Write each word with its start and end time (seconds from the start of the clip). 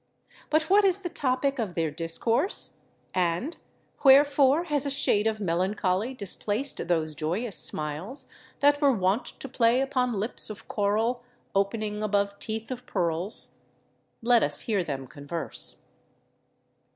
But 0.49 0.63
what 0.67 0.83
is 0.83 1.01
the 1.03 1.09
topic 1.11 1.59
of 1.59 1.75
their 1.75 1.91
discourse? 1.91 2.85
and 3.13 3.57
wherefore 4.03 4.63
has 4.63 4.87
a 4.87 4.89
shade 4.89 5.27
of 5.27 5.39
melancholy 5.39 6.15
displaced 6.15 6.87
those 6.87 7.13
joyous 7.13 7.55
smiles 7.59 8.27
that 8.61 8.81
were 8.81 8.91
wont 8.91 9.25
to 9.27 9.47
play 9.47 9.79
upon 9.79 10.13
lips 10.13 10.49
of 10.49 10.67
coral 10.67 11.21
opening 11.53 12.01
above 12.01 12.39
teeth 12.39 12.71
of 12.71 12.87
pearls? 12.87 13.59
Let 14.23 14.41
us 14.41 14.61
hear 14.61 14.83
them 14.83 15.05
converse. 15.05 15.83